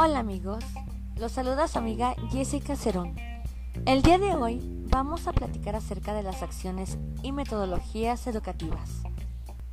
Hola 0.00 0.20
amigos, 0.20 0.62
los 1.16 1.32
saluda 1.32 1.66
su 1.66 1.76
amiga 1.76 2.14
Jessica 2.30 2.76
Cerón. 2.76 3.16
El 3.84 4.02
día 4.02 4.16
de 4.18 4.32
hoy 4.36 4.60
vamos 4.90 5.26
a 5.26 5.32
platicar 5.32 5.74
acerca 5.74 6.14
de 6.14 6.22
las 6.22 6.44
acciones 6.44 6.98
y 7.24 7.32
metodologías 7.32 8.28
educativas. 8.28 9.02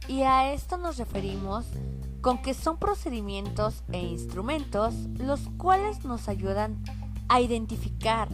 Y 0.07 0.23
a 0.23 0.51
esto 0.51 0.77
nos 0.77 0.97
referimos 0.97 1.67
con 2.21 2.41
que 2.41 2.55
son 2.55 2.77
procedimientos 2.77 3.83
e 3.91 3.99
instrumentos 3.99 4.95
los 5.19 5.41
cuales 5.57 6.05
nos 6.05 6.27
ayudan 6.27 6.83
a 7.27 7.39
identificar 7.39 8.27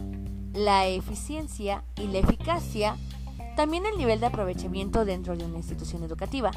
la 0.54 0.86
eficiencia 0.86 1.84
y 1.96 2.06
la 2.06 2.20
eficacia, 2.20 2.96
también 3.54 3.84
el 3.84 3.98
nivel 3.98 4.18
de 4.18 4.26
aprovechamiento 4.26 5.04
dentro 5.04 5.36
de 5.36 5.44
una 5.44 5.58
institución 5.58 6.02
educativa, 6.04 6.52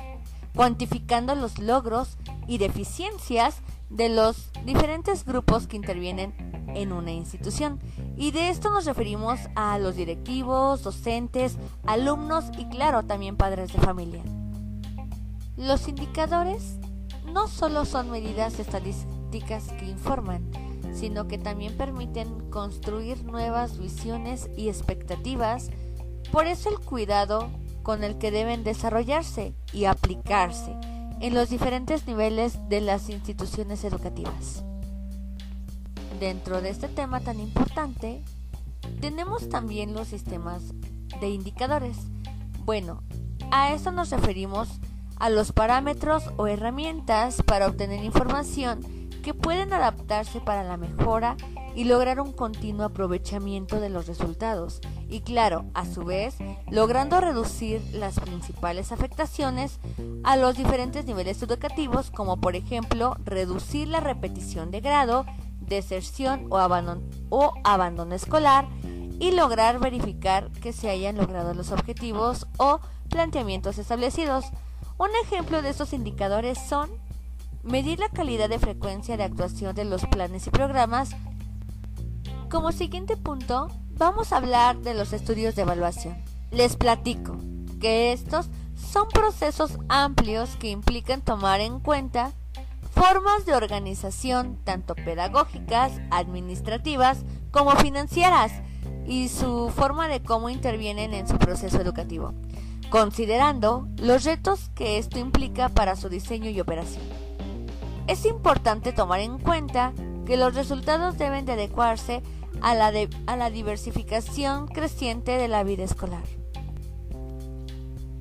cuantificando 0.55 1.35
los 1.35 1.59
logros 1.59 2.17
y 2.47 2.57
deficiencias 2.57 3.61
de 3.89 4.09
los 4.09 4.51
diferentes 4.65 5.25
grupos 5.25 5.67
que 5.67 5.77
intervienen 5.77 6.33
en 6.75 6.91
una 6.91 7.11
institución. 7.11 7.79
Y 8.17 8.31
de 8.31 8.49
esto 8.49 8.69
nos 8.71 8.85
referimos 8.85 9.39
a 9.55 9.77
los 9.79 9.95
directivos, 9.95 10.83
docentes, 10.83 11.57
alumnos 11.85 12.45
y 12.57 12.65
claro, 12.65 13.03
también 13.03 13.37
padres 13.37 13.71
de 13.73 13.79
familia. 13.79 14.23
Los 15.57 15.87
indicadores 15.87 16.77
no 17.31 17.47
solo 17.47 17.85
son 17.85 18.11
medidas 18.11 18.59
estadísticas 18.59 19.67
que 19.79 19.85
informan, 19.85 20.49
sino 20.93 21.27
que 21.27 21.37
también 21.37 21.77
permiten 21.77 22.49
construir 22.49 23.23
nuevas 23.23 23.77
visiones 23.77 24.49
y 24.55 24.69
expectativas. 24.69 25.69
Por 26.31 26.47
eso 26.47 26.69
el 26.69 26.79
cuidado 26.79 27.49
con 27.83 28.03
el 28.03 28.17
que 28.17 28.31
deben 28.31 28.63
desarrollarse 28.63 29.53
y 29.71 29.85
aplicarse 29.85 30.75
en 31.19 31.33
los 31.33 31.49
diferentes 31.49 32.07
niveles 32.07 32.59
de 32.69 32.81
las 32.81 33.09
instituciones 33.09 33.83
educativas. 33.83 34.63
Dentro 36.19 36.61
de 36.61 36.69
este 36.69 36.87
tema 36.87 37.19
tan 37.19 37.39
importante, 37.39 38.23
tenemos 39.01 39.49
también 39.49 39.93
los 39.93 40.07
sistemas 40.07 40.63
de 41.19 41.29
indicadores. 41.29 41.97
Bueno, 42.65 43.03
a 43.51 43.73
eso 43.73 43.91
nos 43.91 44.09
referimos 44.09 44.69
a 45.17 45.29
los 45.29 45.51
parámetros 45.51 46.23
o 46.37 46.47
herramientas 46.47 47.41
para 47.43 47.67
obtener 47.67 48.03
información 48.03 48.81
que 49.23 49.33
pueden 49.33 49.73
adaptarse 49.73 50.39
para 50.39 50.63
la 50.63 50.77
mejora 50.77 51.35
y 51.75 51.83
lograr 51.83 52.19
un 52.21 52.31
continuo 52.31 52.85
aprovechamiento 52.85 53.79
de 53.79 53.89
los 53.89 54.07
resultados 54.07 54.79
y 55.09 55.21
claro, 55.21 55.65
a 55.73 55.85
su 55.85 56.03
vez, 56.03 56.37
logrando 56.71 57.19
reducir 57.19 57.81
las 57.93 58.19
principales 58.19 58.91
afectaciones 58.91 59.79
a 60.23 60.37
los 60.37 60.55
diferentes 60.55 61.05
niveles 61.05 61.41
educativos 61.43 62.09
como 62.11 62.37
por 62.37 62.55
ejemplo 62.55 63.17
reducir 63.23 63.89
la 63.89 63.99
repetición 63.99 64.71
de 64.71 64.81
grado, 64.81 65.25
deserción 65.59 66.47
o 66.49 66.57
abandono, 66.57 67.01
o 67.29 67.53
abandono 67.63 68.15
escolar 68.15 68.67
y 69.19 69.31
lograr 69.31 69.79
verificar 69.79 70.51
que 70.51 70.73
se 70.73 70.89
hayan 70.89 71.17
logrado 71.17 71.53
los 71.53 71.71
objetivos 71.71 72.47
o 72.57 72.79
planteamientos 73.09 73.77
establecidos. 73.77 74.45
Un 74.97 75.09
ejemplo 75.23 75.61
de 75.61 75.69
estos 75.69 75.93
indicadores 75.93 76.57
son 76.57 76.89
medir 77.63 77.99
la 77.99 78.09
calidad 78.09 78.47
de 78.47 78.59
frecuencia 78.59 79.17
de 79.17 79.23
actuación 79.23 79.75
de 79.75 79.85
los 79.85 80.05
planes 80.05 80.47
y 80.47 80.51
programas, 80.51 81.15
como 82.55 82.71
siguiente 82.71 83.17
punto, 83.17 83.67
vamos 83.97 84.31
a 84.31 84.37
hablar 84.37 84.77
de 84.77 84.93
los 84.93 85.11
estudios 85.11 85.55
de 85.55 85.63
evaluación. 85.63 86.15
Les 86.51 86.77
platico 86.77 87.35
que 87.81 88.13
estos 88.13 88.47
son 88.77 89.09
procesos 89.09 89.77
amplios 89.89 90.55
que 90.55 90.69
implican 90.69 91.19
tomar 91.19 91.59
en 91.59 91.81
cuenta 91.81 92.31
formas 92.91 93.45
de 93.45 93.55
organización 93.55 94.57
tanto 94.63 94.95
pedagógicas, 94.95 95.99
administrativas 96.11 97.25
como 97.51 97.71
financieras 97.71 98.53
y 99.05 99.27
su 99.27 99.69
forma 99.75 100.07
de 100.07 100.23
cómo 100.23 100.49
intervienen 100.49 101.13
en 101.13 101.27
su 101.27 101.37
proceso 101.37 101.81
educativo, 101.81 102.33
considerando 102.89 103.89
los 103.97 104.23
retos 104.23 104.69
que 104.75 104.97
esto 104.97 105.19
implica 105.19 105.67
para 105.67 105.97
su 105.97 106.07
diseño 106.07 106.49
y 106.49 106.61
operación. 106.61 107.03
Es 108.07 108.25
importante 108.25 108.93
tomar 108.93 109.19
en 109.19 109.39
cuenta 109.39 109.91
que 110.25 110.37
los 110.37 110.55
resultados 110.55 111.17
deben 111.17 111.45
de 111.45 111.53
adecuarse 111.53 112.23
a 112.65 112.73
la, 112.73 113.49
diversificación 113.51 114.67
creciente 114.67 115.37
de 115.37 115.47
la 115.47 115.63
vida 115.63 115.83
escolar. 115.83 116.23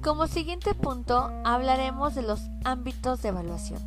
Como 0.02 0.26
siguiente 0.26 0.74
punto 0.74 1.30
hablaremos 1.44 2.14
de 2.14 2.20
los 2.20 2.40
ámbitos 2.62 3.22
de 3.22 3.30
evaluación. 3.30 3.80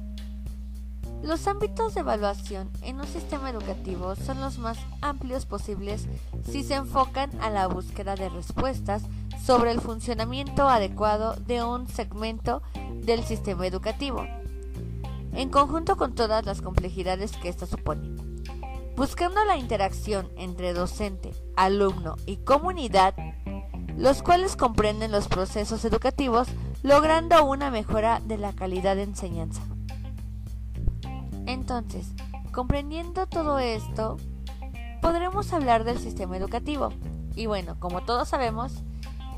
Los 1.22 1.48
ámbitos 1.48 1.94
de 1.94 2.00
evaluación 2.00 2.72
en 2.82 3.00
un 3.00 3.06
sistema 3.06 3.52
educativo 3.52 4.16
son 4.16 4.42
los 4.42 4.58
más 4.58 4.80
amplios 5.02 5.46
posibles 5.46 6.08
si 6.50 6.64
se 6.64 6.74
enfocan 6.74 7.30
a 7.40 7.52
la 7.52 7.68
búsqueda 7.68 8.16
de 8.16 8.30
respuestas 8.30 9.04
sobre 9.40 9.70
el 9.70 9.80
funcionamiento 9.80 10.68
adecuado 10.68 11.36
de 11.36 11.62
un 11.62 11.88
segmento 11.88 12.64
del 13.04 13.24
sistema 13.24 13.68
educativo, 13.68 14.26
en 15.34 15.50
conjunto 15.50 15.98
con 15.98 16.16
todas 16.16 16.48
las 16.48 16.64
complejidades 16.64 17.38
que 17.38 17.50
esto 17.50 17.68
supone. 17.68 18.17
Buscando 18.98 19.46
la 19.46 19.58
interacción 19.58 20.32
entre 20.38 20.74
docente, 20.74 21.32
alumno 21.56 22.16
y 22.26 22.38
comunidad, 22.38 23.14
los 23.96 24.24
cuales 24.24 24.56
comprenden 24.56 25.12
los 25.12 25.28
procesos 25.28 25.86
educativos, 25.86 26.48
logrando 26.82 27.46
una 27.46 27.70
mejora 27.70 28.22
de 28.26 28.40
la 28.40 28.54
calidad 28.54 28.96
de 28.96 29.04
enseñanza. 29.04 29.62
Entonces, 31.46 32.08
comprendiendo 32.52 33.28
todo 33.28 33.60
esto, 33.60 34.18
podremos 35.00 35.54
hablar 35.54 35.84
del 35.84 36.00
sistema 36.00 36.36
educativo. 36.36 36.92
Y 37.36 37.46
bueno, 37.46 37.80
como 37.80 38.02
todos 38.02 38.30
sabemos, 38.30 38.82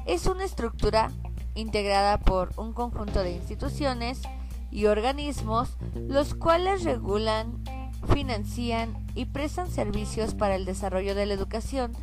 es 0.05 0.25
una 0.25 0.45
estructura 0.45 1.11
integrada 1.53 2.17
por 2.17 2.53
un 2.55 2.71
conjunto 2.71 3.23
de 3.23 3.33
instituciones 3.33 4.21
y 4.71 4.85
organismos 4.85 5.75
los 5.95 6.33
cuales 6.33 6.85
regulan, 6.85 7.61
financian 8.09 8.93
y 9.15 9.25
prestan 9.25 9.69
servicios 9.69 10.33
para 10.35 10.55
el 10.55 10.65
desarrollo 10.65 11.15
de 11.15 11.25
la 11.25 11.33
educación 11.33 11.93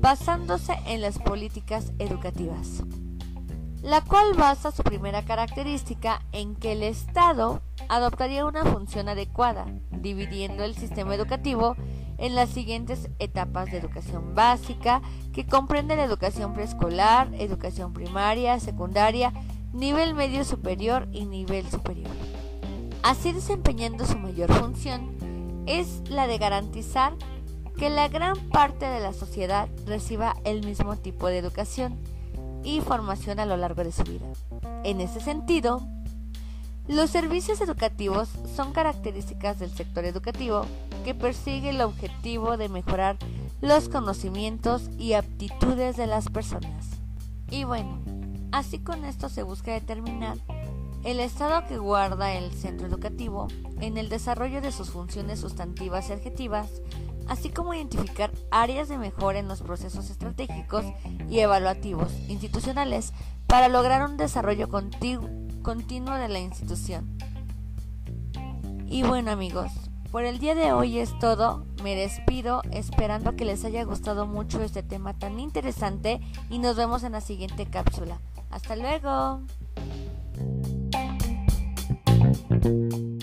basándose 0.00 0.74
en 0.86 1.00
las 1.00 1.18
políticas 1.18 1.92
educativas, 1.98 2.82
la 3.82 4.00
cual 4.02 4.34
basa 4.34 4.70
su 4.70 4.82
primera 4.82 5.24
característica 5.24 6.22
en 6.32 6.56
que 6.56 6.72
el 6.72 6.82
Estado 6.82 7.62
adoptaría 7.88 8.46
una 8.46 8.64
función 8.64 9.08
adecuada, 9.08 9.66
dividiendo 9.90 10.64
el 10.64 10.74
sistema 10.74 11.14
educativo 11.14 11.76
en 12.18 12.34
las 12.34 12.50
siguientes 12.50 13.10
etapas 13.18 13.70
de 13.70 13.78
educación 13.78 14.34
básica, 14.34 15.02
que 15.32 15.46
comprende 15.46 15.96
la 15.96 16.04
educación 16.04 16.54
preescolar, 16.54 17.28
educación 17.34 17.92
primaria, 17.92 18.60
secundaria, 18.60 19.32
nivel 19.72 20.14
medio 20.14 20.44
superior 20.44 21.08
y 21.12 21.26
nivel 21.26 21.68
superior. 21.68 22.10
Así 23.02 23.32
desempeñando 23.32 24.06
su 24.06 24.18
mayor 24.18 24.52
función, 24.52 25.33
es 25.66 26.02
la 26.08 26.26
de 26.26 26.38
garantizar 26.38 27.14
que 27.76 27.90
la 27.90 28.08
gran 28.08 28.36
parte 28.50 28.86
de 28.86 29.00
la 29.00 29.12
sociedad 29.12 29.68
reciba 29.86 30.36
el 30.44 30.64
mismo 30.64 30.96
tipo 30.96 31.26
de 31.26 31.38
educación 31.38 31.98
y 32.62 32.80
formación 32.80 33.40
a 33.40 33.46
lo 33.46 33.56
largo 33.56 33.84
de 33.84 33.92
su 33.92 34.04
vida. 34.04 34.26
En 34.84 35.00
ese 35.00 35.20
sentido, 35.20 35.82
los 36.86 37.10
servicios 37.10 37.60
educativos 37.60 38.28
son 38.54 38.72
características 38.72 39.58
del 39.58 39.70
sector 39.70 40.04
educativo 40.04 40.66
que 41.04 41.14
persigue 41.14 41.70
el 41.70 41.80
objetivo 41.80 42.56
de 42.56 42.68
mejorar 42.68 43.16
los 43.60 43.88
conocimientos 43.88 44.90
y 44.98 45.14
aptitudes 45.14 45.96
de 45.96 46.06
las 46.06 46.28
personas. 46.28 46.90
Y 47.50 47.64
bueno, 47.64 48.02
así 48.52 48.78
con 48.78 49.04
esto 49.04 49.28
se 49.28 49.42
busca 49.42 49.72
determinar 49.72 50.36
el 51.04 51.20
estado 51.20 51.66
que 51.66 51.78
guarda 51.78 52.32
el 52.32 52.52
centro 52.52 52.86
educativo 52.86 53.48
en 53.80 53.98
el 53.98 54.08
desarrollo 54.08 54.60
de 54.60 54.72
sus 54.72 54.90
funciones 54.90 55.40
sustantivas 55.40 56.08
y 56.08 56.14
adjetivas, 56.14 56.68
así 57.28 57.50
como 57.50 57.74
identificar 57.74 58.30
áreas 58.50 58.88
de 58.88 58.98
mejora 58.98 59.38
en 59.38 59.48
los 59.48 59.62
procesos 59.62 60.10
estratégicos 60.10 60.84
y 61.28 61.40
evaluativos 61.40 62.12
institucionales 62.28 63.12
para 63.46 63.68
lograr 63.68 64.08
un 64.08 64.16
desarrollo 64.16 64.68
continuo 64.68 66.14
de 66.14 66.28
la 66.28 66.38
institución. 66.38 67.18
Y 68.86 69.02
bueno 69.02 69.30
amigos, 69.30 69.70
por 70.10 70.24
el 70.24 70.38
día 70.38 70.54
de 70.54 70.72
hoy 70.72 71.00
es 71.00 71.18
todo. 71.18 71.66
Me 71.82 71.96
despido 71.96 72.62
esperando 72.70 73.34
que 73.34 73.44
les 73.44 73.64
haya 73.64 73.82
gustado 73.84 74.26
mucho 74.26 74.62
este 74.62 74.82
tema 74.82 75.18
tan 75.18 75.40
interesante 75.40 76.20
y 76.48 76.60
nos 76.60 76.76
vemos 76.76 77.02
en 77.02 77.12
la 77.12 77.20
siguiente 77.20 77.66
cápsula. 77.66 78.20
Hasta 78.50 78.76
luego. 78.76 79.42
thank 82.34 82.64
you 82.64 83.13